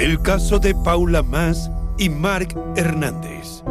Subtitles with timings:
[0.00, 3.62] El caso de Paula Más y Mark Hernández.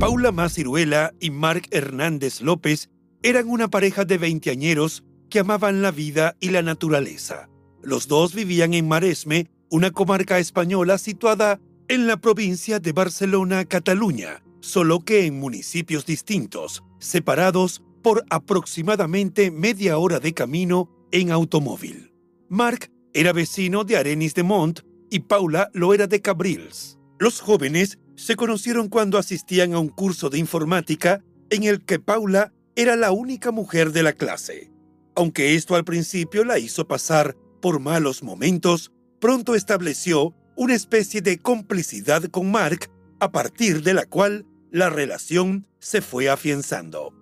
[0.00, 2.88] Paula Más Ciruela y Mark Hernández López
[3.22, 7.50] eran una pareja de veinteañeros que amaban la vida y la naturaleza.
[7.82, 14.42] Los dos vivían en Maresme, una comarca española situada en la provincia de Barcelona, Cataluña,
[14.60, 22.12] solo que en municipios distintos, separados por aproximadamente media hora de camino en automóvil.
[22.48, 24.80] Mark era vecino de Arenis de Mont
[25.10, 26.98] y Paula lo era de Cabrils.
[27.18, 32.52] Los jóvenes se conocieron cuando asistían a un curso de informática en el que Paula
[32.76, 34.70] era la única mujer de la clase.
[35.14, 38.90] Aunque esto al principio la hizo pasar por malos momentos,
[39.20, 42.90] pronto estableció una especie de complicidad con Mark,
[43.20, 47.14] a partir de la cual la relación se fue afianzando.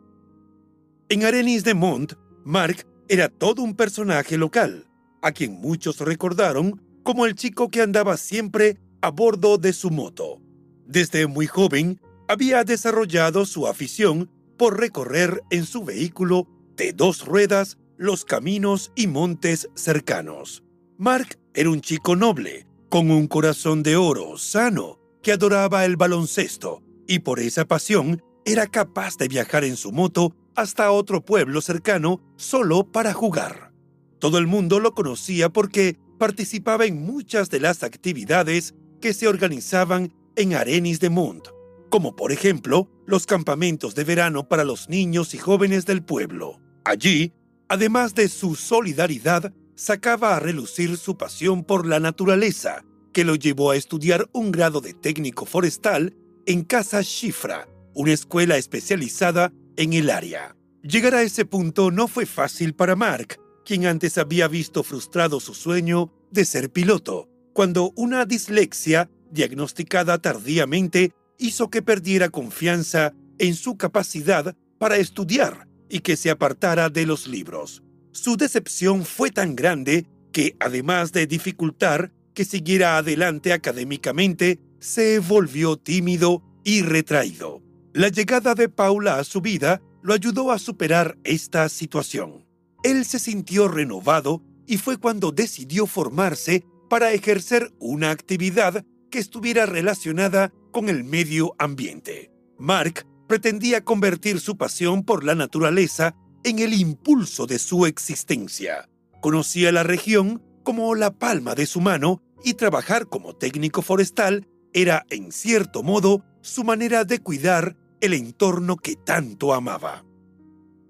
[1.08, 2.12] En Arenis de Mont,
[2.44, 4.88] Mark era todo un personaje local,
[5.20, 10.40] a quien muchos recordaron como el chico que andaba siempre a bordo de su moto.
[10.86, 16.46] Desde muy joven había desarrollado su afición por recorrer en su vehículo
[16.76, 20.62] de dos ruedas los caminos y montes cercanos.
[20.98, 26.84] Mark era un chico noble, con un corazón de oro, sano, que adoraba el baloncesto
[27.10, 32.20] y por esa pasión era capaz de viajar en su moto hasta otro pueblo cercano
[32.36, 33.72] solo para jugar.
[34.20, 40.14] Todo el mundo lo conocía porque participaba en muchas de las actividades que se organizaban
[40.36, 41.48] en Arenis de Mont,
[41.88, 46.60] como por ejemplo los campamentos de verano para los niños y jóvenes del pueblo.
[46.84, 47.32] Allí,
[47.68, 53.72] además de su solidaridad, sacaba a relucir su pasión por la naturaleza, que lo llevó
[53.72, 56.14] a estudiar un grado de técnico forestal
[56.50, 60.56] en Casa Shifra, una escuela especializada en el área.
[60.82, 65.54] Llegar a ese punto no fue fácil para Mark, quien antes había visto frustrado su
[65.54, 73.76] sueño de ser piloto, cuando una dislexia diagnosticada tardíamente hizo que perdiera confianza en su
[73.76, 77.84] capacidad para estudiar y que se apartara de los libros.
[78.10, 85.76] Su decepción fue tan grande que, además de dificultar que siguiera adelante académicamente, se volvió
[85.76, 87.62] tímido y retraído.
[87.92, 92.46] La llegada de Paula a su vida lo ayudó a superar esta situación.
[92.82, 99.66] Él se sintió renovado y fue cuando decidió formarse para ejercer una actividad que estuviera
[99.66, 102.30] relacionada con el medio ambiente.
[102.58, 108.88] Mark pretendía convertir su pasión por la naturaleza en el impulso de su existencia.
[109.20, 115.06] Conocía la región como la palma de su mano y trabajar como técnico forestal era,
[115.10, 120.04] en cierto modo, su manera de cuidar el entorno que tanto amaba.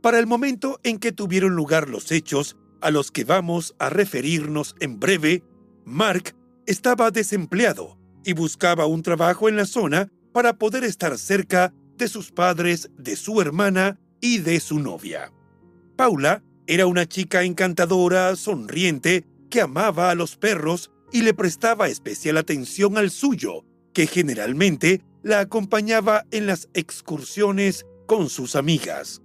[0.00, 4.75] Para el momento en que tuvieron lugar los hechos a los que vamos a referirnos
[4.81, 5.43] en breve,
[5.85, 6.35] Mark
[6.67, 12.31] estaba desempleado y buscaba un trabajo en la zona para poder estar cerca de sus
[12.31, 15.33] padres, de su hermana y de su novia.
[15.97, 22.37] Paula era una chica encantadora, sonriente, que amaba a los perros y le prestaba especial
[22.37, 29.23] atención al suyo, que generalmente la acompañaba en las excursiones con sus amigas.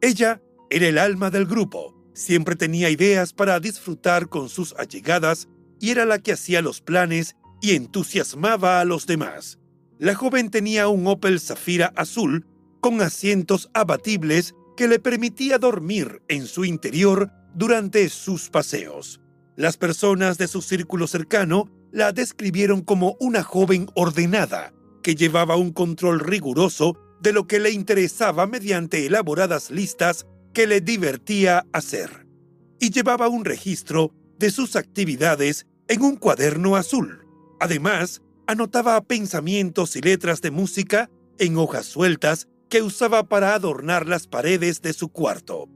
[0.00, 0.40] Ella
[0.70, 5.48] era el alma del grupo, siempre tenía ideas para disfrutar con sus allegadas
[5.80, 9.58] y era la que hacía los planes y entusiasmaba a los demás.
[9.98, 12.46] La joven tenía un Opel Zafira azul
[12.80, 19.20] con asientos abatibles que le permitía dormir en su interior durante sus paseos.
[19.56, 24.72] Las personas de su círculo cercano la describieron como una joven ordenada,
[25.02, 30.80] que llevaba un control riguroso de lo que le interesaba mediante elaboradas listas que le
[30.80, 32.26] divertía hacer.
[32.80, 37.26] Y llevaba un registro de sus actividades en un cuaderno azul.
[37.60, 44.26] Además, anotaba pensamientos y letras de música en hojas sueltas que usaba para adornar las
[44.26, 45.68] paredes de su cuarto.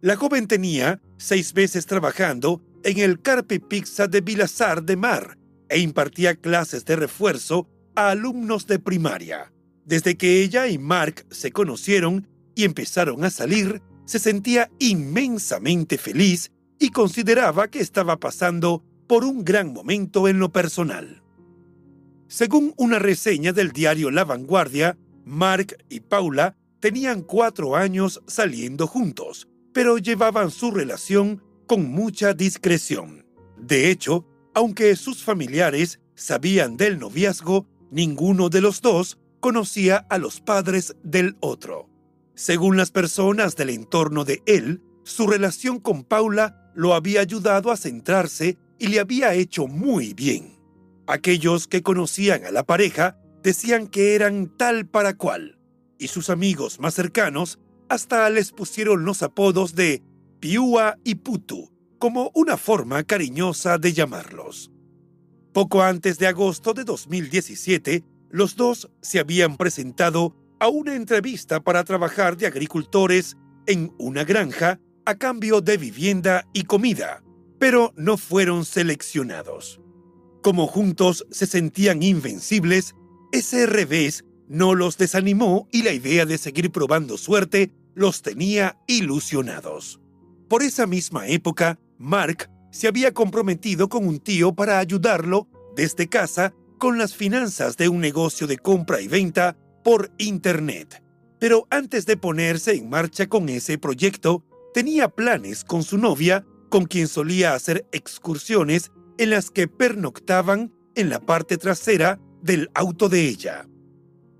[0.00, 5.38] La joven tenía seis meses trabajando en el Carpe Pizza de Vilazar de Mar
[5.68, 9.52] e impartía clases de refuerzo a alumnos de primaria.
[9.84, 16.52] Desde que ella y Mark se conocieron y empezaron a salir, se sentía inmensamente feliz
[16.78, 21.22] y consideraba que estaba pasando por un gran momento en lo personal.
[22.28, 29.48] Según una reseña del diario La Vanguardia, Mark y Paula tenían cuatro años saliendo juntos,
[29.72, 33.26] pero llevaban su relación con mucha discreción.
[33.58, 40.40] De hecho, aunque sus familiares sabían del noviazgo, ninguno de los dos conocía a los
[40.40, 41.88] padres del otro.
[42.34, 47.76] Según las personas del entorno de él, su relación con Paula lo había ayudado a
[47.76, 50.58] centrarse y le había hecho muy bien.
[51.06, 55.58] Aquellos que conocían a la pareja decían que eran tal para cual,
[55.98, 57.58] y sus amigos más cercanos
[57.88, 60.02] hasta les pusieron los apodos de
[60.40, 64.70] Piúa y Putu, como una forma cariñosa de llamarlos.
[65.52, 71.84] Poco antes de agosto de 2017, los dos se habían presentado a una entrevista para
[71.84, 73.36] trabajar de agricultores
[73.66, 77.22] en una granja a cambio de vivienda y comida,
[77.58, 79.80] pero no fueron seleccionados.
[80.42, 82.94] Como juntos se sentían invencibles,
[83.32, 90.00] ese revés no los desanimó y la idea de seguir probando suerte los tenía ilusionados.
[90.48, 96.54] Por esa misma época, Mark se había comprometido con un tío para ayudarlo desde casa
[96.78, 101.02] con las finanzas de un negocio de compra y venta por Internet.
[101.40, 106.84] Pero antes de ponerse en marcha con ese proyecto, tenía planes con su novia con
[106.84, 113.26] quien solía hacer excursiones en las que pernoctaban en la parte trasera del auto de
[113.26, 113.66] ella.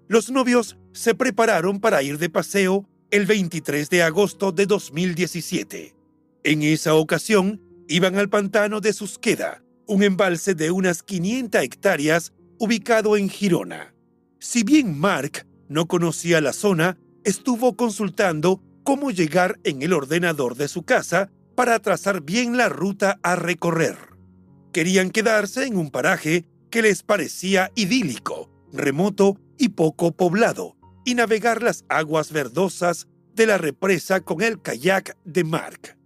[0.09, 5.96] Los novios se prepararon para ir de paseo el 23 de agosto de 2017.
[6.47, 13.17] En esa ocasión, iban al pantano de Susqueda, un embalse de unas 500 hectáreas ubicado
[13.17, 13.97] en Girona.
[14.39, 20.69] Si bien Mark no conocía la zona, estuvo consultando cómo llegar en el ordenador de
[20.69, 23.97] su casa para trazar bien la ruta a recorrer.
[24.73, 31.61] Querían quedarse en un paraje que les parecía idílico, remoto y poco poblado, y navegar
[31.65, 35.97] las aguas verdosas de la represa con el kayak de Mark.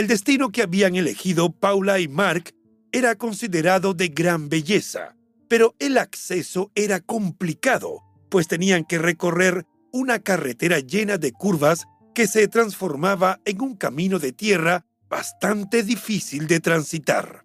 [0.00, 2.54] El destino que habían elegido Paula y Mark
[2.90, 5.14] era considerado de gran belleza,
[5.46, 12.26] pero el acceso era complicado, pues tenían que recorrer una carretera llena de curvas que
[12.26, 17.44] se transformaba en un camino de tierra bastante difícil de transitar.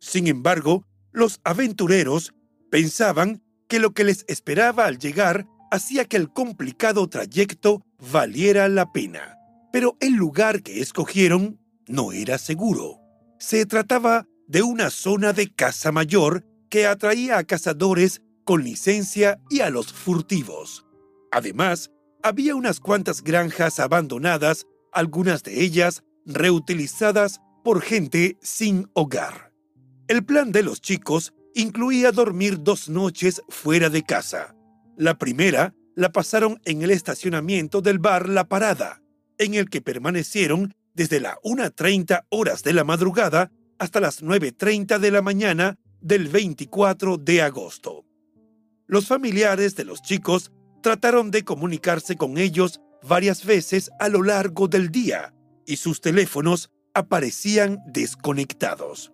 [0.00, 2.32] Sin embargo, los aventureros
[2.70, 8.90] pensaban que lo que les esperaba al llegar hacía que el complicado trayecto valiera la
[8.92, 9.36] pena.
[9.74, 11.60] Pero el lugar que escogieron
[11.92, 12.98] no era seguro.
[13.38, 19.60] Se trataba de una zona de caza mayor que atraía a cazadores con licencia y
[19.60, 20.86] a los furtivos.
[21.30, 21.90] Además,
[22.22, 29.52] había unas cuantas granjas abandonadas, algunas de ellas reutilizadas por gente sin hogar.
[30.08, 34.54] El plan de los chicos incluía dormir dos noches fuera de casa.
[34.96, 39.02] La primera la pasaron en el estacionamiento del bar La Parada,
[39.36, 45.10] en el que permanecieron desde las 1.30 horas de la madrugada hasta las 9.30 de
[45.10, 48.04] la mañana del 24 de agosto.
[48.86, 54.68] Los familiares de los chicos trataron de comunicarse con ellos varias veces a lo largo
[54.68, 55.34] del día
[55.66, 59.12] y sus teléfonos aparecían desconectados.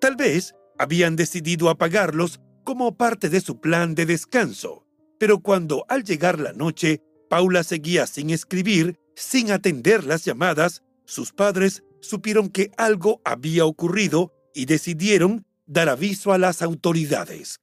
[0.00, 4.86] Tal vez habían decidido apagarlos como parte de su plan de descanso,
[5.18, 11.32] pero cuando al llegar la noche, Paula seguía sin escribir, sin atender las llamadas, sus
[11.32, 17.60] padres supieron que algo había ocurrido y decidieron dar aviso a las autoridades.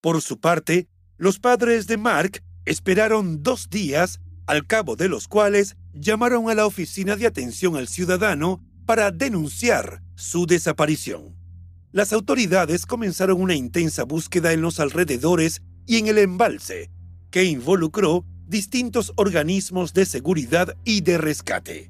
[0.00, 5.76] Por su parte, los padres de Mark esperaron dos días, al cabo de los cuales
[5.92, 11.36] llamaron a la Oficina de Atención al Ciudadano para denunciar su desaparición.
[11.92, 16.90] Las autoridades comenzaron una intensa búsqueda en los alrededores y en el embalse,
[17.30, 21.89] que involucró distintos organismos de seguridad y de rescate.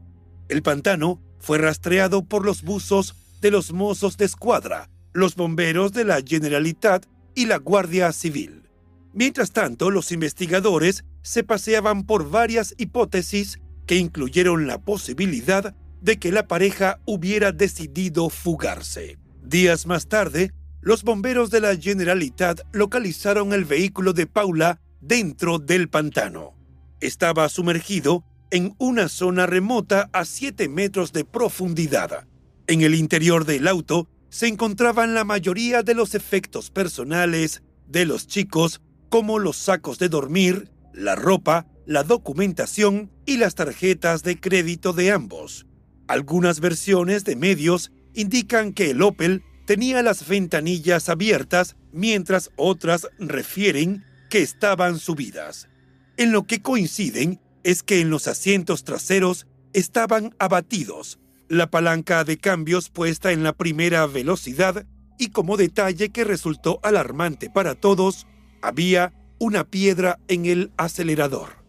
[0.50, 6.04] El pantano fue rastreado por los buzos de los mozos de escuadra, los bomberos de
[6.04, 8.68] la Generalitat y la Guardia Civil.
[9.14, 16.32] Mientras tanto, los investigadores se paseaban por varias hipótesis que incluyeron la posibilidad de que
[16.32, 19.18] la pareja hubiera decidido fugarse.
[19.44, 25.88] Días más tarde, los bomberos de la Generalitat localizaron el vehículo de Paula dentro del
[25.88, 26.54] pantano.
[27.00, 32.26] Estaba sumergido en una zona remota a 7 metros de profundidad.
[32.66, 38.26] En el interior del auto se encontraban la mayoría de los efectos personales de los
[38.26, 44.92] chicos, como los sacos de dormir, la ropa, la documentación y las tarjetas de crédito
[44.92, 45.66] de ambos.
[46.06, 54.04] Algunas versiones de medios indican que el Opel tenía las ventanillas abiertas, mientras otras refieren
[54.28, 55.68] que estaban subidas.
[56.16, 62.38] En lo que coinciden es que en los asientos traseros estaban abatidos, la palanca de
[62.38, 64.86] cambios puesta en la primera velocidad
[65.18, 68.26] y como detalle que resultó alarmante para todos,
[68.62, 71.64] había una piedra en el acelerador.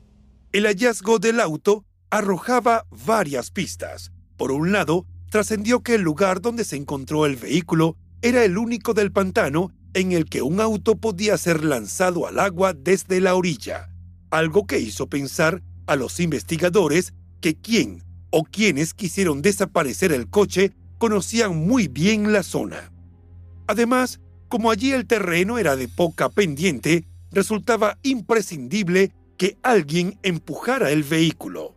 [0.51, 4.12] El hallazgo del auto arrojaba varias pistas.
[4.38, 8.93] Por un lado, trascendió que el lugar donde se encontró el vehículo era el único
[8.93, 13.89] del pantano en el que un auto podía ser lanzado al agua desde la orilla,
[14.29, 20.73] algo que hizo pensar a los investigadores que quien o quienes quisieron desaparecer el coche
[20.97, 22.91] conocían muy bien la zona.
[23.67, 31.03] Además, como allí el terreno era de poca pendiente, resultaba imprescindible que alguien empujara el
[31.03, 31.75] vehículo.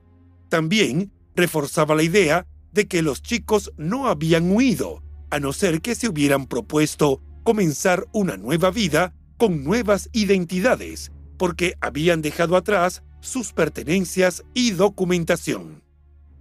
[0.49, 5.95] También reforzaba la idea de que los chicos no habían huido, a no ser que
[5.95, 13.53] se hubieran propuesto comenzar una nueva vida con nuevas identidades, porque habían dejado atrás sus
[13.53, 15.83] pertenencias y documentación.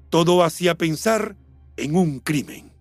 [0.09, 1.37] Todo hacía pensar
[1.77, 2.71] en un crimen.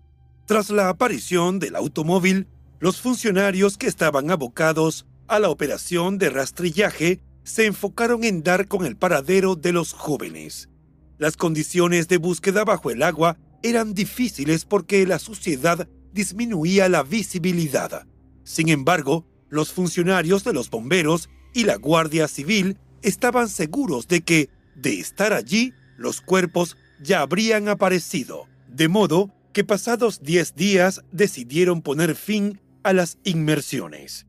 [0.45, 2.47] Tras la aparición del automóvil,
[2.79, 8.85] los funcionarios que estaban abocados a la operación de rastrillaje se enfocaron en dar con
[8.85, 10.69] el paradero de los jóvenes.
[11.17, 18.05] Las condiciones de búsqueda bajo el agua eran difíciles porque la suciedad disminuía la visibilidad.
[18.43, 24.49] Sin embargo, los funcionarios de los bomberos y la Guardia Civil estaban seguros de que,
[24.75, 31.81] de estar allí, los cuerpos ya habrían aparecido, de modo que pasados 10 días decidieron
[31.81, 34.25] poner fin a las inmersiones.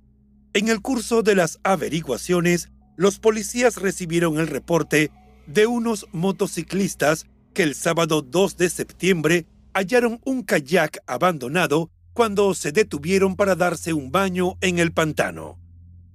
[0.52, 5.11] En el curso de las averiguaciones, los policías recibieron el reporte
[5.47, 12.71] de unos motociclistas que el sábado 2 de septiembre hallaron un kayak abandonado cuando se
[12.71, 15.59] detuvieron para darse un baño en el pantano.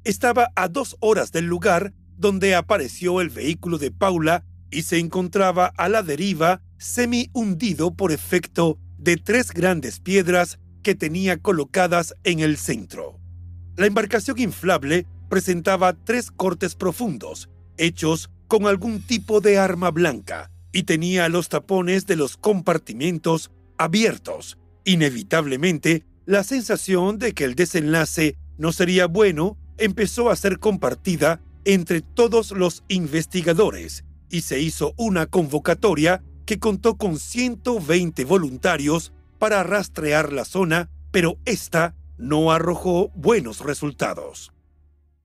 [0.06, 5.68] Estaba a dos horas del lugar donde apareció el vehículo de Paula y se encontraba
[5.78, 12.40] a la deriva semi hundido por efecto de tres grandes piedras que tenía colocadas en
[12.42, 13.20] el centro.
[13.78, 20.84] La embarcación inflable presentaba tres cortes profundos, hechos con algún tipo de arma blanca, y
[20.84, 24.58] tenía los tapones de los compartimentos abiertos.
[24.84, 31.42] Inevitablemente, la sensación de que el desenlace no sería bueno empezó a ser compartida
[31.74, 39.62] entre todos los investigadores y se hizo una convocatoria que contó con 120 voluntarios para
[39.62, 44.52] rastrear la zona, pero esta no arrojó buenos resultados.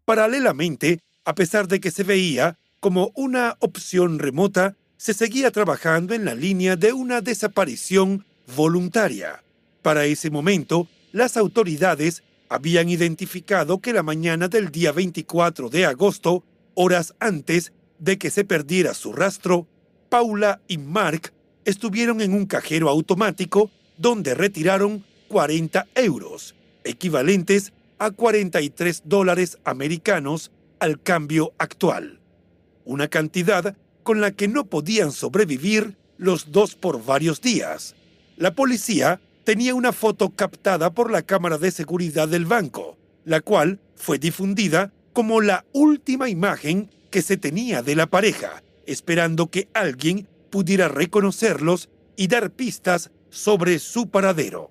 [0.04, 6.26] Paralelamente, a pesar de que se veía como una opción remota, se seguía trabajando en
[6.26, 9.42] la línea de una desaparición voluntaria.
[9.80, 16.44] Para ese momento, las autoridades habían identificado que la mañana del día 24 de agosto,
[16.74, 19.66] horas antes de que se perdiera su rastro,
[20.08, 21.32] Paula y Mark
[21.64, 31.00] estuvieron en un cajero automático donde retiraron 40 euros, equivalentes a 43 dólares americanos al
[31.00, 32.20] cambio actual,
[32.84, 37.94] una cantidad con la que no podían sobrevivir los dos por varios días.
[38.36, 43.80] La policía tenía una foto captada por la cámara de seguridad del banco, la cual
[43.94, 50.28] fue difundida como la última imagen que se tenía de la pareja, esperando que alguien
[50.50, 54.70] pudiera reconocerlos y dar pistas sobre su paradero.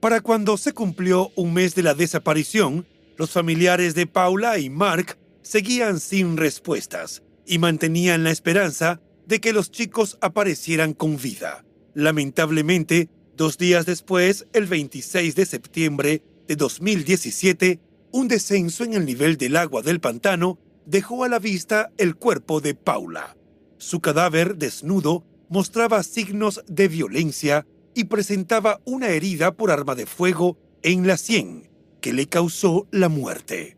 [0.00, 5.18] Para cuando se cumplió un mes de la desaparición, los familiares de Paula y Mark
[5.42, 11.64] seguían sin respuestas y mantenían la esperanza de que los chicos aparecieran con vida.
[11.94, 17.80] Lamentablemente, dos días después, el 26 de septiembre de 2017,
[18.12, 22.60] un descenso en el nivel del agua del pantano dejó a la vista el cuerpo
[22.60, 23.36] de Paula.
[23.78, 30.56] Su cadáver desnudo mostraba signos de violencia y presentaba una herida por arma de fuego
[30.82, 31.68] en la sien
[32.00, 33.76] que le causó la muerte.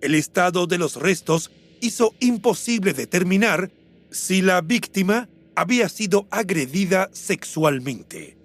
[0.00, 1.50] El estado de los restos
[1.80, 3.70] hizo imposible determinar
[4.10, 8.35] si la víctima había sido agredida sexualmente.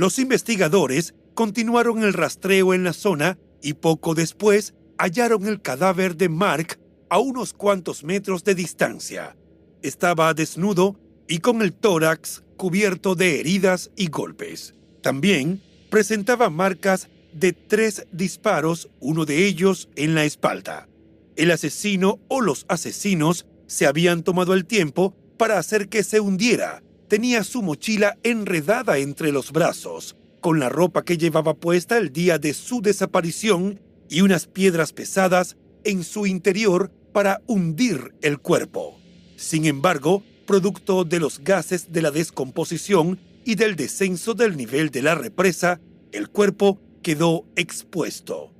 [0.00, 6.30] Los investigadores continuaron el rastreo en la zona y poco después hallaron el cadáver de
[6.30, 6.80] Mark
[7.10, 9.36] a unos cuantos metros de distancia.
[9.82, 14.72] Estaba desnudo y con el tórax cubierto de heridas y golpes.
[15.02, 20.88] También presentaba marcas de tres disparos, uno de ellos en la espalda.
[21.36, 26.82] El asesino o los asesinos se habían tomado el tiempo para hacer que se hundiera.
[27.10, 32.38] Tenía su mochila enredada entre los brazos, con la ropa que llevaba puesta el día
[32.38, 38.96] de su desaparición y unas piedras pesadas en su interior para hundir el cuerpo.
[39.34, 45.02] Sin embargo, producto de los gases de la descomposición y del descenso del nivel de
[45.02, 45.80] la represa,
[46.12, 48.52] el cuerpo quedó expuesto.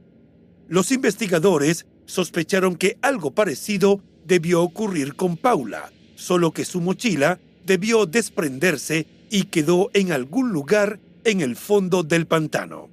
[0.66, 8.06] Los investigadores sospecharon que algo parecido debió ocurrir con Paula, solo que su mochila debió
[8.06, 12.88] desprenderse y quedó en algún lugar en el fondo del pantano.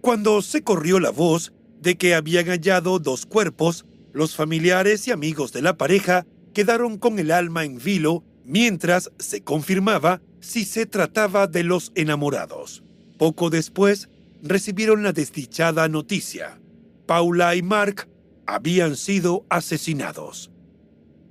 [0.00, 5.52] Cuando se corrió la voz de que habían hallado dos cuerpos, los familiares y amigos
[5.52, 11.46] de la pareja quedaron con el alma en vilo mientras se confirmaba si se trataba
[11.46, 12.82] de los enamorados.
[13.18, 14.08] Poco después
[14.42, 16.60] recibieron la desdichada noticia.
[17.06, 18.08] Paula y Mark
[18.46, 20.50] habían sido asesinados.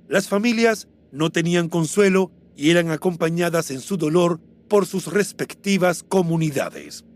[0.08, 7.06] Las familias no tenían consuelo y eran acompañadas en su dolor por sus respectivas comunidades.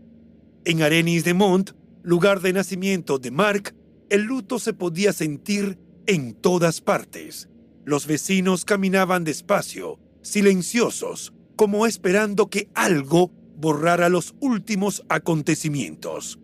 [0.63, 3.75] En Arenis de Mont, lugar de nacimiento de Mark,
[4.09, 5.77] el luto se podía sentir
[6.07, 7.47] en todas partes.
[7.83, 16.39] Los vecinos caminaban despacio, silenciosos, como esperando que algo borrara los últimos acontecimientos.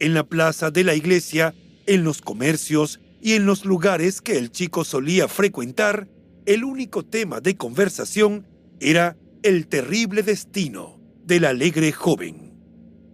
[0.00, 1.54] En la plaza de la iglesia,
[1.86, 6.08] en los comercios y en los lugares que el chico solía frecuentar,
[6.46, 8.46] el único tema de conversación
[8.80, 12.54] era el terrible destino del alegre joven.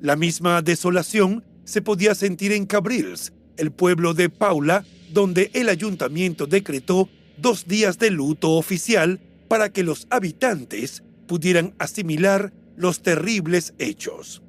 [0.00, 6.46] La misma desolación se podía sentir en Cabrils, el pueblo de Paula, donde el ayuntamiento
[6.46, 14.42] decretó dos días de luto oficial para que los habitantes pudieran asimilar los terribles hechos.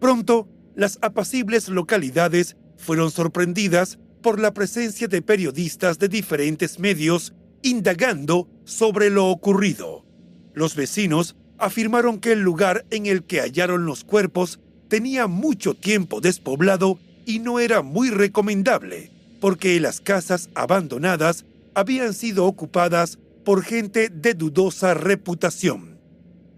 [0.00, 8.46] Pronto, las apacibles localidades fueron sorprendidas por la presencia de periodistas de diferentes medios indagando
[8.64, 10.04] sobre lo ocurrido.
[10.52, 16.20] Los vecinos afirmaron que el lugar en el que hallaron los cuerpos tenía mucho tiempo
[16.20, 24.10] despoblado y no era muy recomendable, porque las casas abandonadas habían sido ocupadas por gente
[24.10, 25.98] de dudosa reputación.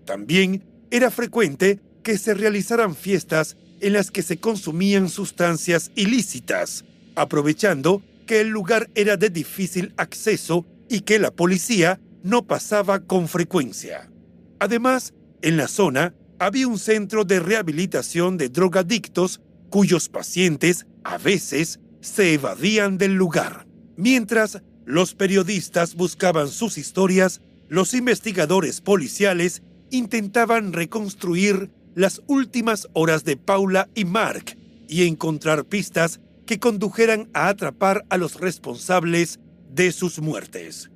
[0.05, 8.03] También era frecuente que se realizaran fiestas en las que se consumían sustancias ilícitas, aprovechando
[8.27, 14.11] que el lugar era de difícil acceso y que la policía no pasaba con frecuencia.
[14.59, 21.81] Además, en la zona había un centro de rehabilitación de drogadictos cuyos pacientes a veces
[22.01, 23.67] se evadían del lugar.
[23.97, 33.37] Mientras los periodistas buscaban sus historias, los investigadores policiales intentaban reconstruir las últimas horas de
[33.37, 34.57] Paula y Mark
[34.89, 39.41] y encontrar pistas que condujeran a atrapar a los responsables
[39.77, 40.91] de sus muertes.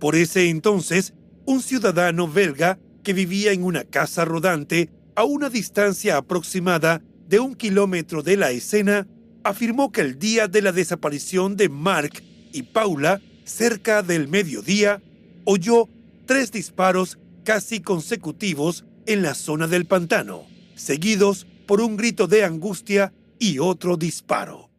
[0.00, 1.12] Por ese entonces,
[1.44, 7.54] un ciudadano belga que vivía en una casa rodante a una distancia aproximada de un
[7.54, 9.06] kilómetro de la escena,
[9.44, 15.02] afirmó que el día de la desaparición de Mark y Paula, cerca del mediodía,
[15.44, 15.88] oyó
[16.24, 23.12] tres disparos casi consecutivos en la zona del pantano, seguidos por un grito de angustia
[23.38, 24.70] y otro disparo.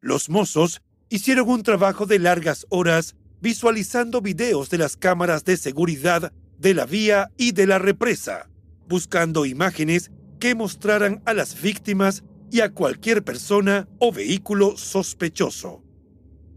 [0.00, 6.32] Los mozos hicieron un trabajo de largas horas visualizando videos de las cámaras de seguridad
[6.58, 8.48] de la vía y de la represa,
[8.88, 15.82] buscando imágenes que mostraran a las víctimas y a cualquier persona o vehículo sospechoso.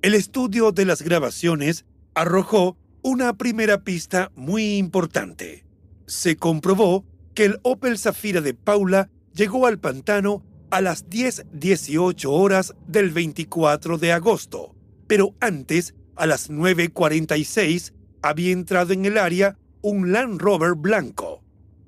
[0.01, 1.85] El estudio de las grabaciones
[2.15, 5.65] arrojó una primera pista muy importante.
[6.07, 12.73] Se comprobó que el Opel Zafira de Paula llegó al pantano a las 10.18 horas
[12.87, 14.73] del 24 de agosto,
[15.05, 21.43] pero antes, a las 9.46, había entrado en el área un Land Rover blanco.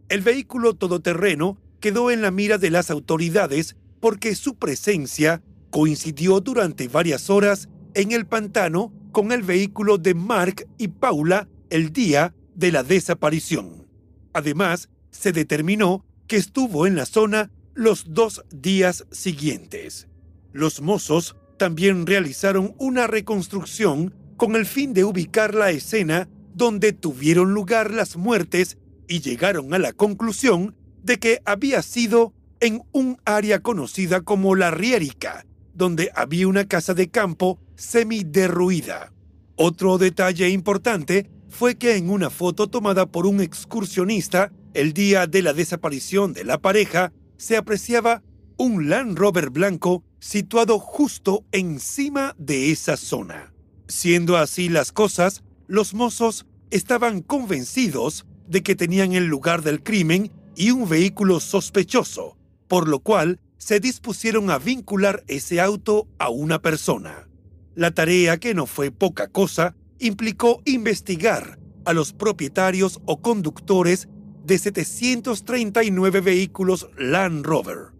[0.10, 6.88] El vehículo todoterreno quedó en la mira de las autoridades porque su presencia coincidió durante
[6.88, 12.72] varias horas en el pantano con el vehículo de Mark y Paula el día de
[12.72, 13.88] la desaparición.
[14.34, 20.08] Además, se determinó que estuvo en la zona los dos días siguientes.
[20.52, 27.54] Los mozos también realizaron una reconstrucción con el fin de ubicar la escena donde tuvieron
[27.54, 33.60] lugar las muertes y llegaron a la conclusión de que había sido en un área
[33.60, 39.12] conocida como La Riérica, donde había una casa de campo semi-derruida.
[39.56, 45.42] Otro detalle importante fue que en una foto tomada por un excursionista el día de
[45.42, 47.12] la desaparición de la pareja,
[47.44, 48.24] se apreciaba
[48.56, 53.54] un Land Rover blanco situado justo encima de esa zona.
[53.90, 60.32] Siendo así las cosas, los mozos estaban convencidos de que tenían el lugar del crimen
[60.56, 62.38] y un vehículo sospechoso,
[62.70, 67.28] por lo cual se dispusieron a vincular ese auto a una persona.
[67.76, 74.08] La tarea, que no fue poca cosa, implicó investigar a los propietarios o conductores
[74.44, 77.92] de 739 vehículos Land Rover.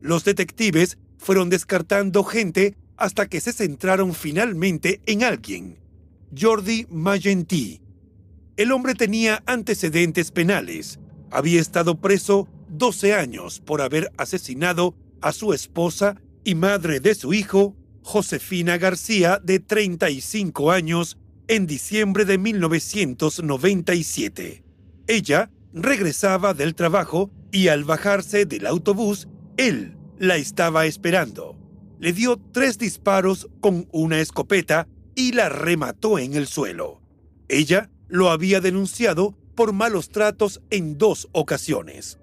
[0.00, 5.80] Los detectives fueron descartando gente hasta que se centraron finalmente en alguien,
[6.38, 7.80] Jordi Magentí.
[8.56, 11.00] El hombre tenía antecedentes penales.
[11.30, 17.34] Había estado preso 12 años por haber asesinado a su esposa y madre de su
[17.34, 24.62] hijo, Josefina García, de 35 años, en diciembre de 1997.
[25.06, 31.58] Ella regresaba del trabajo y al bajarse del autobús, él la estaba esperando.
[31.98, 37.00] Le dio tres disparos con una escopeta y la remató en el suelo.
[37.48, 42.18] Ella lo había denunciado por malos tratos en dos ocasiones.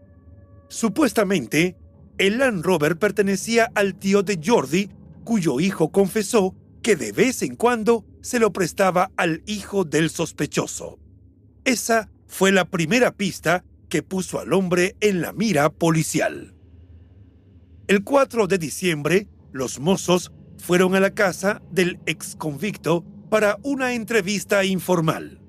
[0.69, 1.77] Supuestamente,
[2.17, 4.89] el Land Rover pertenecía al tío de Jordi,
[5.23, 10.99] cuyo hijo confesó que de vez en cuando se lo prestaba al hijo del sospechoso.
[11.63, 16.55] Esa fue la primera pista que puso al hombre en la mira policial.
[17.87, 23.93] El 4 de diciembre, los mozos fueron a la casa del ex convicto para una
[23.93, 25.41] entrevista informal.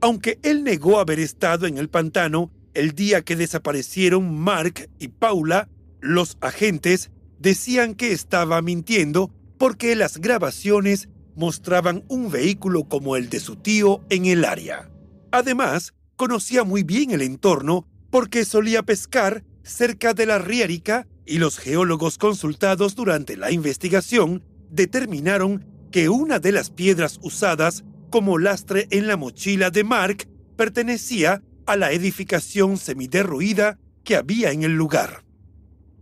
[0.00, 5.68] Aunque él negó haber estado en el pantano el día que desaparecieron Mark y Paula,
[6.00, 13.38] los agentes decían que estaba mintiendo porque las grabaciones mostraban un vehículo como el de
[13.38, 14.88] su tío en el área.
[15.30, 21.58] Además, conocía muy bien el entorno porque solía pescar cerca de la Riérica y los
[21.58, 29.06] geólogos consultados durante la investigación determinaron que una de las piedras usadas como lastre en
[29.06, 35.24] la mochila de Mark pertenecía a la edificación semiderruida que había en el lugar.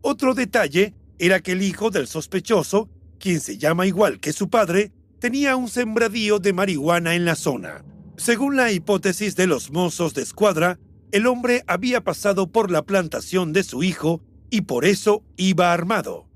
[0.01, 4.93] Otro detalle era que el hijo del sospechoso, quien se llama igual que su padre,
[5.19, 7.85] tenía un sembradío de marihuana en la zona.
[8.21, 10.79] Según la hipótesis de los mozos de escuadra,
[11.11, 16.29] el hombre había pasado por la plantación de su hijo y por eso iba armado.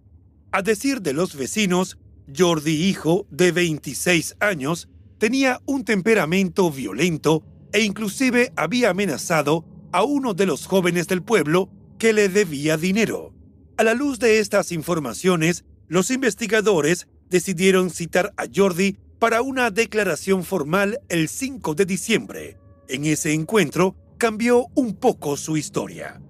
[0.50, 1.98] A decir de los vecinos,
[2.34, 10.32] Jordi hijo, de 26 años, tenía un temperamento violento e inclusive había amenazado a uno
[10.32, 11.68] de los jóvenes del pueblo
[11.98, 13.34] que le debía dinero.
[13.76, 20.44] A la luz de estas informaciones, los investigadores decidieron citar a Jordi para una declaración
[20.44, 22.58] formal el 5 de diciembre.
[22.90, 26.20] En ese encuentro cambió un poco su historia.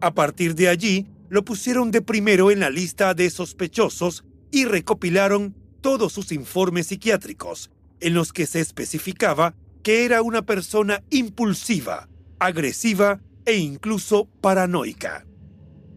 [0.00, 5.56] A partir de allí, lo pusieron de primero en la lista de sospechosos y recopilaron
[5.82, 12.08] todos sus informes psiquiátricos, en los que se especificaba que era una persona impulsiva,
[12.38, 15.26] agresiva e incluso paranoica.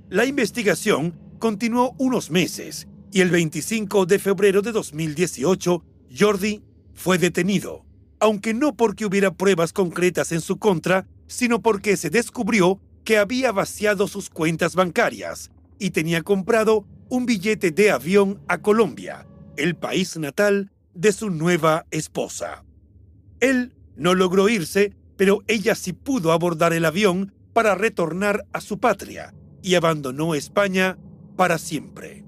[0.10, 7.86] La investigación continuó unos meses y el 25 de febrero de 2018 Jordi fue detenido,
[8.20, 13.52] aunque no porque hubiera pruebas concretas en su contra, sino porque se descubrió que había
[13.52, 19.26] vaciado sus cuentas bancarias y tenía comprado un billete de avión a Colombia,
[19.58, 22.64] el país natal de su nueva esposa.
[23.40, 28.80] Él no logró irse, pero ella sí pudo abordar el avión para retornar a su
[28.80, 30.98] patria y abandonó España
[31.36, 32.24] para siempre.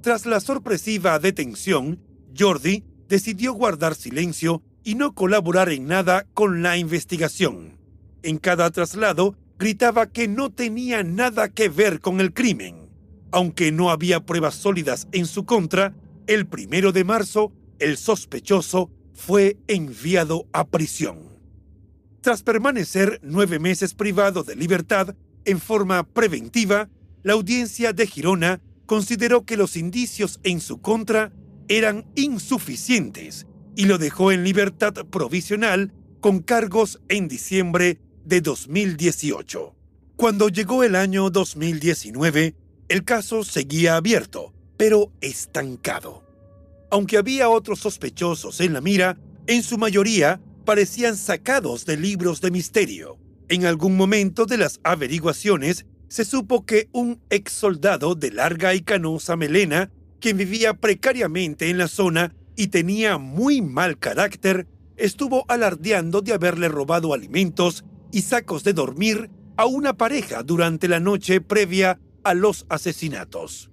[0.00, 2.00] Tras la sorpresiva detención,
[2.38, 7.78] Jordi decidió guardar silencio y no colaborar en nada con la investigación.
[8.22, 12.88] En cada traslado gritaba que no tenía nada que ver con el crimen.
[13.32, 15.94] Aunque no había pruebas sólidas en su contra,
[16.26, 21.18] el primero de marzo, el sospechoso fue enviado a prisión.
[22.20, 26.88] Tras permanecer nueve meses privado de libertad en forma preventiva,
[27.22, 31.32] la audiencia de Girona consideró que los indicios en su contra
[31.68, 39.74] eran insuficientes y lo dejó en libertad provisional con cargos en diciembre de 2018.
[40.16, 42.54] Cuando llegó el año 2019,
[42.88, 46.24] el caso seguía abierto, pero estancado.
[46.90, 52.50] Aunque había otros sospechosos en la mira, en su mayoría parecían sacados de libros de
[52.50, 53.18] misterio.
[53.48, 58.80] En algún momento de las averiguaciones se supo que un ex soldado de larga y
[58.80, 59.90] canosa melena,
[60.26, 66.68] quien vivía precariamente en la zona y tenía muy mal carácter, estuvo alardeando de haberle
[66.68, 72.66] robado alimentos y sacos de dormir a una pareja durante la noche previa a los
[72.68, 73.70] asesinatos.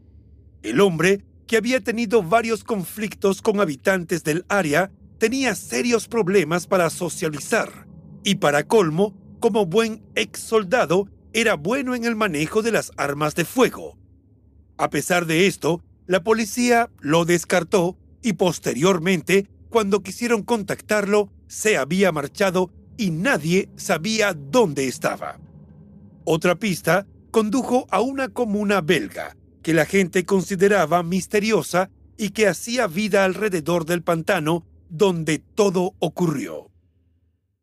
[0.61, 6.91] El hombre, que había tenido varios conflictos con habitantes del área, tenía serios problemas para
[6.91, 7.87] socializar
[8.23, 13.33] y para colmo, como buen ex soldado, era bueno en el manejo de las armas
[13.33, 13.97] de fuego.
[14.77, 22.11] A pesar de esto, la policía lo descartó y posteriormente, cuando quisieron contactarlo, se había
[22.11, 25.39] marchado y nadie sabía dónde estaba.
[26.25, 32.87] Otra pista condujo a una comuna belga que la gente consideraba misteriosa y que hacía
[32.87, 36.69] vida alrededor del pantano donde todo ocurrió.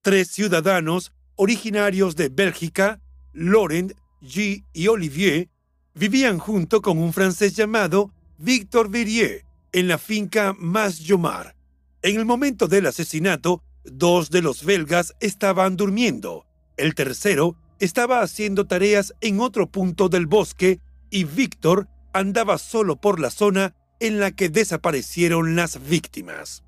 [0.03, 3.01] Tres ciudadanos originarios de Bélgica
[3.33, 5.49] Laurent, G y Olivier
[5.95, 11.55] vivían junto con un francés llamado Victor Verrier en la finca Mas-Jomar.
[12.01, 16.47] En el momento del asesinato, dos de los belgas estaban durmiendo.
[16.79, 23.21] El tercero estaba haciendo tareas en otro punto del bosque y Víctor andaba solo por
[23.21, 26.65] la zona en la que desaparecieron las víctimas.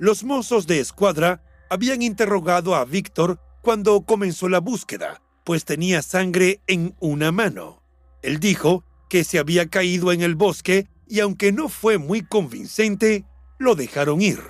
[0.00, 6.60] Los mozos de escuadra habían interrogado a Víctor cuando comenzó la búsqueda, pues tenía sangre
[6.66, 7.84] en una mano.
[8.20, 13.26] Él dijo que se había caído en el bosque y aunque no fue muy convincente,
[13.58, 14.40] lo dejaron ir.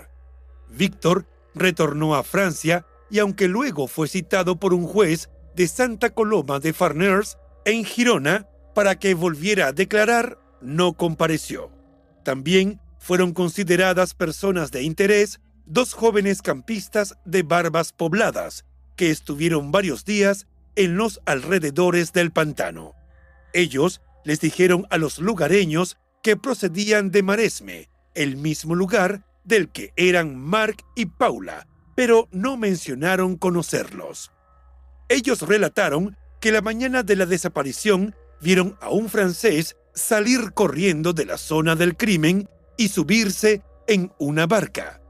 [0.68, 6.60] Víctor retornó a Francia y aunque luego fue citado por un juez de Santa Coloma
[6.60, 11.72] de Farners en Girona para que volviera a declarar, no compareció.
[12.24, 20.04] También fueron consideradas personas de interés dos jóvenes campistas de barbas pobladas que estuvieron varios
[20.04, 20.46] días
[20.76, 22.94] en los alrededores del pantano.
[23.54, 29.92] Ellos les dijeron a los lugareños que procedían de Maresme, el mismo lugar del que
[29.96, 34.30] eran Mark y Paula, pero no mencionaron conocerlos.
[35.08, 41.26] Ellos relataron que la mañana de la desaparición vieron a un francés salir corriendo de
[41.26, 45.00] la zona del crimen y subirse en una barca.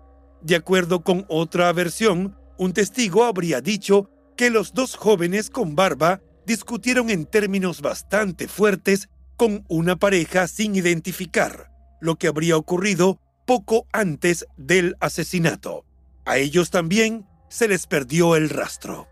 [0.41, 6.21] De acuerdo con otra versión, un testigo habría dicho que los dos jóvenes con barba
[6.47, 13.87] discutieron en términos bastante fuertes con una pareja sin identificar, lo que habría ocurrido poco
[13.93, 15.85] antes del asesinato.
[16.25, 19.09] A ellos también se les perdió el rastro.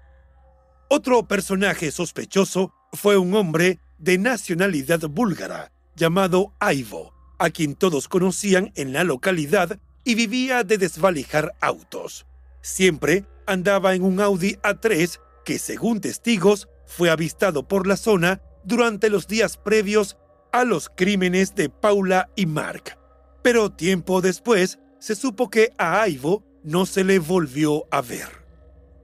[0.89, 8.73] Otro personaje sospechoso fue un hombre de nacionalidad búlgara llamado Ivo, a quien todos conocían
[8.75, 12.27] en la localidad y vivía de desvalijar autos.
[12.63, 19.11] Siempre andaba en un Audi A3 que, según testigos, fue avistado por la zona durante
[19.11, 20.17] los días previos
[20.53, 22.99] a los crímenes de Paula y Mark.
[23.43, 28.29] Pero tiempo después se supo que a Ivo no se le volvió a ver.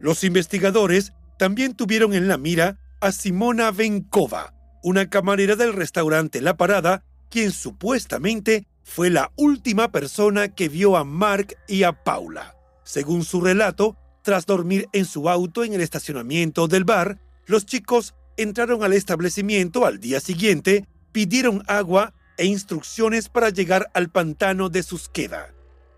[0.01, 6.57] Los investigadores también tuvieron en la mira a Simona Venkova, una camarera del restaurante La
[6.57, 12.57] Parada, quien supuestamente fue la última persona que vio a Mark y a Paula.
[12.83, 18.15] Según su relato, tras dormir en su auto en el estacionamiento del bar, Los chicos
[18.37, 24.83] entraron al establecimiento al día siguiente, pidieron agua e instrucciones para llegar al pantano de
[24.83, 25.55] Susqueda.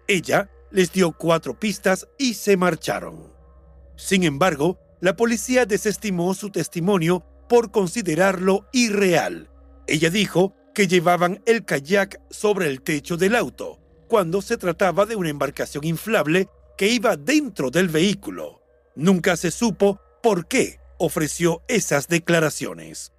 [0.06, 3.32] Ella les dio cuatro pistas y se marcharon.
[3.96, 9.50] Sin embargo, la policía desestimó su testimonio por considerarlo irreal.
[9.86, 15.16] Ella dijo que llevaban el kayak sobre el techo del auto, cuando se trataba de
[15.16, 18.62] una embarcación inflable que iba dentro del vehículo.
[18.94, 23.12] Nunca se supo por qué ofreció esas declaraciones.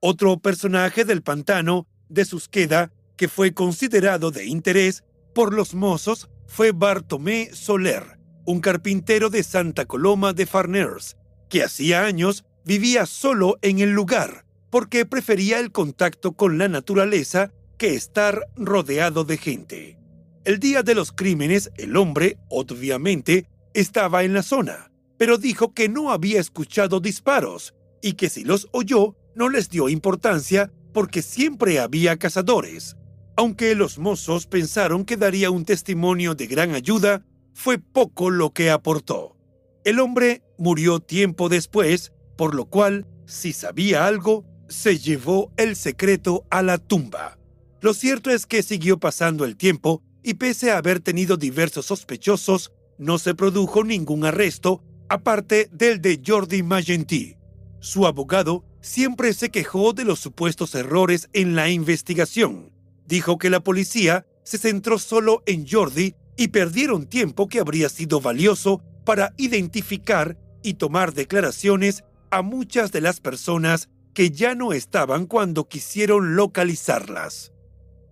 [0.00, 6.72] Otro personaje del pantano de Susqueda que fue considerado de interés por los mozos fue
[6.72, 11.16] Bartomé Soler, un carpintero de Santa Coloma de Farners,
[11.48, 17.52] que hacía años vivía solo en el lugar porque prefería el contacto con la naturaleza
[17.76, 19.98] que estar rodeado de gente.
[20.44, 25.88] El día de los crímenes, el hombre, obviamente, estaba en la zona, pero dijo que
[25.88, 31.80] no había escuchado disparos y que si los oyó no les dio importancia porque siempre
[31.80, 32.96] había cazadores.
[33.36, 38.70] Aunque los mozos pensaron que daría un testimonio de gran ayuda, fue poco lo que
[38.70, 39.36] aportó.
[39.84, 46.44] El hombre murió tiempo después, por lo cual, si sabía algo, se llevó el secreto
[46.50, 47.38] a la tumba.
[47.80, 52.72] Lo cierto es que siguió pasando el tiempo y pese a haber tenido diversos sospechosos,
[52.98, 57.36] no se produjo ningún arresto aparte del de Jordi Magentí.
[57.80, 62.72] Su abogado siempre se quejó de los supuestos errores en la investigación.
[63.06, 68.20] Dijo que la policía se centró solo en Jordi y perdieron tiempo que habría sido
[68.20, 75.26] valioso para identificar y tomar declaraciones a muchas de las personas que ya no estaban
[75.26, 77.52] cuando quisieron localizarlas.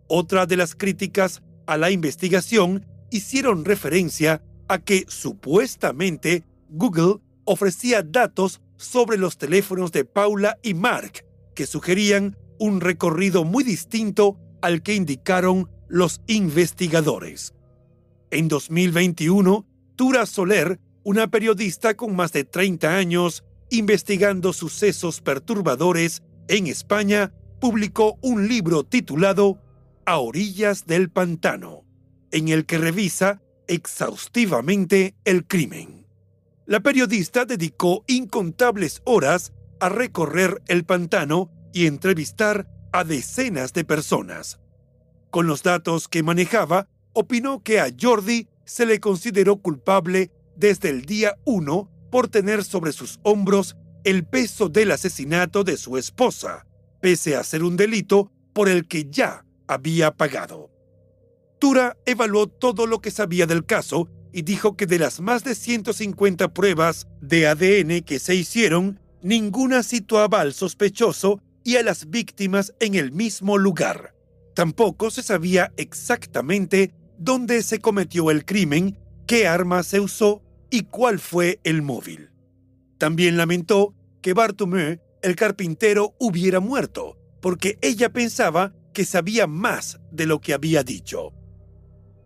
[0.09, 8.61] Otra de las críticas a la investigación hicieron referencia a que supuestamente Google ofrecía datos
[8.77, 11.25] sobre los teléfonos de Paula y Mark,
[11.55, 17.55] que sugerían un recorrido muy distinto al que indicaron los investigadores.
[18.31, 26.67] En 2021, Tura Soler, una periodista con más de 30 años investigando sucesos perturbadores en
[26.67, 29.61] España, publicó un libro titulado
[30.05, 31.85] A orillas del pantano,
[32.31, 36.06] en el que revisa exhaustivamente el crimen.
[36.67, 44.59] La periodista dedicó incontables horas a recorrer el pantano y entrevistar a decenas de personas.
[45.31, 51.03] Con los datos que manejaba, opinó que a Jordi se le consideró culpable desde el
[51.03, 56.67] día 1 por tener sobre sus hombros el peso del asesinato de su esposa,
[57.01, 60.71] pese a ser un delito por el que ya había pagado.
[61.61, 65.55] Tura evaluó todo lo que sabía del caso y dijo que de las más de
[65.55, 72.75] 150 pruebas de ADN que se hicieron, ninguna situaba al sospechoso y a las víctimas
[72.79, 74.15] en el mismo lugar.
[74.55, 81.19] Tampoco se sabía exactamente dónde se cometió el crimen, qué arma se usó y cuál
[81.19, 82.29] fue el móvil.
[82.99, 90.27] También lamentó que Barthomeu, el carpintero, hubiera muerto, porque ella pensaba que sabía más de
[90.27, 91.33] lo que había dicho.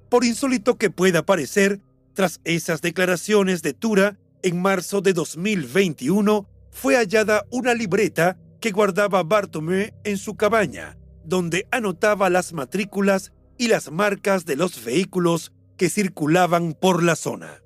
[0.08, 1.80] Por insólito que pueda parecer,
[2.14, 9.22] tras esas declaraciones de Tura, en marzo de 2021 fue hallada una libreta que guardaba
[9.22, 15.88] Bartomeu en su cabaña, donde anotaba las matrículas y las marcas de los vehículos que
[15.88, 17.62] circulaban por la zona.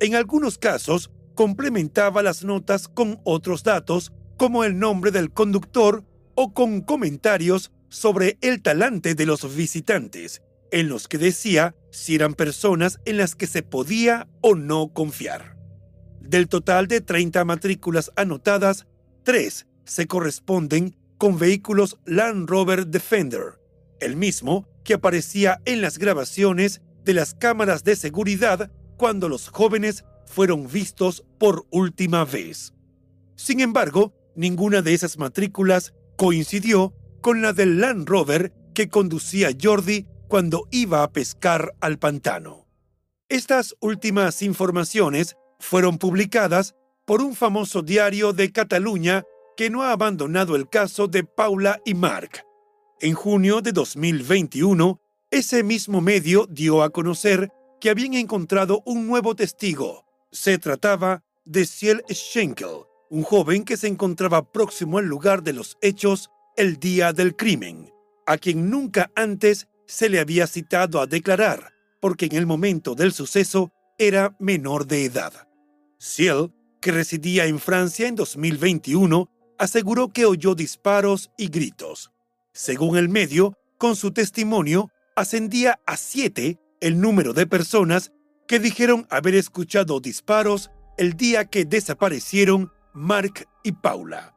[0.00, 6.52] En algunos casos, complementaba las notas con otros datos, como el nombre del conductor o
[6.52, 13.00] con comentarios sobre el talante de los visitantes, en los que decía si eran personas
[13.04, 15.56] en las que se podía o no confiar.
[16.20, 18.86] Del total de 30 matrículas anotadas,
[19.24, 23.58] 3 se corresponden con vehículos Land Rover Defender,
[24.00, 30.04] el mismo que aparecía en las grabaciones de las cámaras de seguridad cuando los jóvenes
[30.26, 32.74] fueron vistos por última vez.
[33.34, 40.06] Sin embargo, ninguna de esas matrículas coincidió con la del Land Rover que conducía Jordi
[40.28, 42.66] cuando iba a pescar al pantano.
[43.28, 46.74] Estas últimas informaciones fueron publicadas
[47.04, 49.24] por un famoso diario de Cataluña
[49.56, 52.44] que no ha abandonado el caso de Paula y Mark.
[53.00, 55.00] En junio de 2021,
[55.30, 57.50] ese mismo medio dio a conocer
[57.80, 60.04] que habían encontrado un nuevo testigo.
[60.30, 65.78] Se trataba de Ciel Schenkel, un joven que se encontraba próximo al lugar de los
[65.80, 67.92] hechos el día del crimen,
[68.26, 73.12] a quien nunca antes se le había citado a declarar, porque en el momento del
[73.12, 75.48] suceso era menor de edad.
[75.98, 79.28] Ciel que residía en Francia en 2021,
[79.58, 82.12] aseguró que oyó disparos y gritos.
[82.52, 88.12] Según el medio, con su testimonio, ascendía a siete el número de personas
[88.46, 94.34] que dijeron haber escuchado disparos el día que desaparecieron Mark y Paula.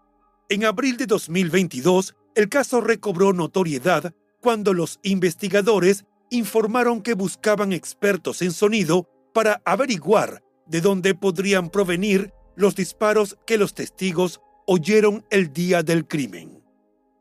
[0.49, 8.41] En abril de 2022, el caso recobró notoriedad cuando los investigadores informaron que buscaban expertos
[8.41, 15.53] en sonido para averiguar de dónde podrían provenir los disparos que los testigos oyeron el
[15.53, 16.61] día del crimen.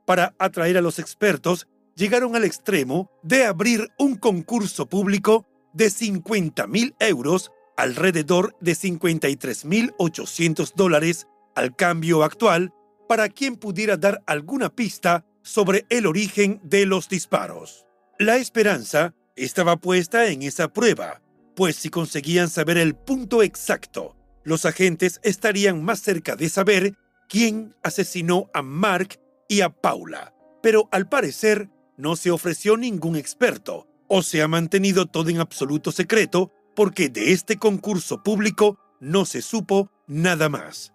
[0.06, 6.66] Para atraer a los expertos, llegaron al extremo de abrir un concurso público de 50
[6.66, 12.72] mil euros, alrededor de 53.800 dólares al cambio actual,
[13.08, 17.86] para quien pudiera dar alguna pista sobre el origen de los disparos.
[18.18, 21.22] La esperanza estaba puesta en esa prueba,
[21.56, 26.94] pues si conseguían saber el punto exacto, los agentes estarían más cerca de saber
[27.28, 30.34] quién asesinó a Mark y a Paula.
[30.62, 35.92] Pero al parecer no se ofreció ningún experto, o se ha mantenido todo en absoluto
[35.92, 40.92] secreto, porque de este concurso público no se supo nada más.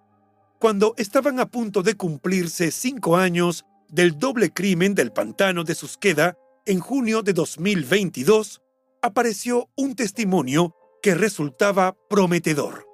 [0.59, 6.37] Cuando estaban a punto de cumplirse cinco años del doble crimen del pantano de Susqueda,
[6.65, 8.61] en junio de 2022,
[9.01, 12.87] apareció un testimonio que resultaba prometedor.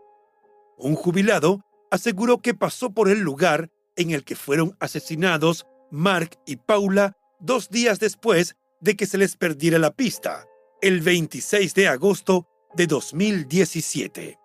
[0.78, 6.58] Un jubilado aseguró que pasó por el lugar en el que fueron asesinados Mark y
[6.58, 10.46] Paula dos días después de que se les perdiera la pista,
[10.82, 14.39] el 26 de agosto de 2017.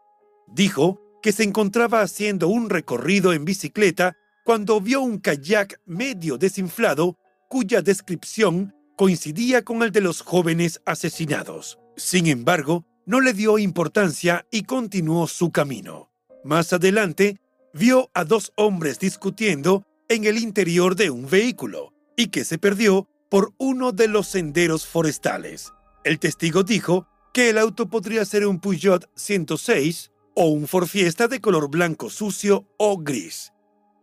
[0.48, 4.16] Dijo que se encontraba haciendo un recorrido en bicicleta
[4.46, 7.18] cuando vio un kayak medio desinflado
[7.48, 11.80] cuya descripción coincidía con el de los jóvenes asesinados.
[11.96, 16.12] Sin embargo, no le dio importancia y continuó su camino.
[16.44, 17.40] Más adelante,
[17.74, 23.08] vio a dos hombres discutiendo en el interior de un vehículo y que se perdió
[23.28, 25.72] por uno de los senderos forestales.
[26.04, 31.26] El testigo dijo que el auto podría ser un Peugeot 106 o un Ford Fiesta
[31.26, 33.52] de color blanco sucio o gris.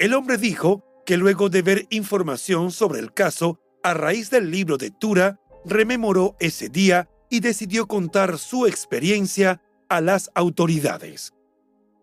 [0.04, 4.78] El hombre dijo que luego de ver información sobre el caso a raíz del libro
[4.78, 11.32] de Tura, rememoró ese día y decidió contar su experiencia a las autoridades.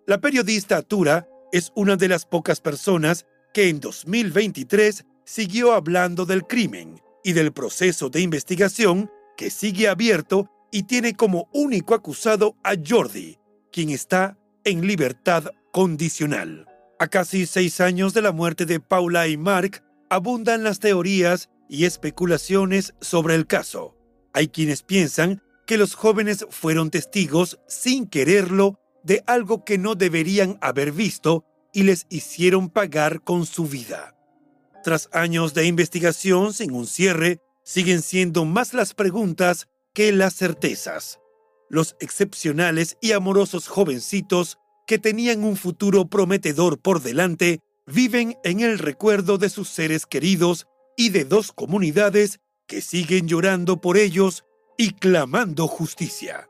[0.06, 6.46] La periodista Tura es una de las pocas personas que en 2023 siguió hablando del
[6.46, 12.72] crimen y del proceso de investigación que sigue abierto y tiene como único acusado a
[12.82, 13.38] Jordi,
[13.70, 16.69] quien está en libertad condicional.
[17.02, 21.86] A casi seis años de la muerte de Paula y Mark, abundan las teorías y
[21.86, 23.96] especulaciones sobre el caso.
[24.34, 30.58] Hay quienes piensan que los jóvenes fueron testigos sin quererlo de algo que no deberían
[30.60, 34.14] haber visto y les hicieron pagar con su vida.
[34.84, 41.18] Tras años de investigación sin un cierre, siguen siendo más las preguntas que las certezas.
[41.70, 44.58] Los excepcionales y amorosos jovencitos
[44.90, 50.66] que tenían un futuro prometedor por delante viven en el recuerdo de sus seres queridos
[50.96, 54.42] y de dos comunidades que siguen llorando por ellos
[54.76, 56.49] y clamando justicia.